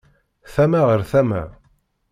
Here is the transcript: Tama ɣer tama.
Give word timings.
Tama 0.53 0.81
ɣer 0.87 1.01
tama. 1.11 1.43